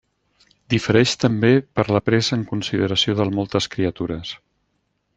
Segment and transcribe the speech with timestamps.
[0.73, 4.35] Difereix també per la presa en consideració del moltes criatures.